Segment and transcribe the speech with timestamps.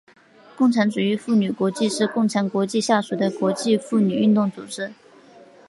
[0.57, 4.91] 共产主义妇女国际是共产国际下属的国际妇女运动组织。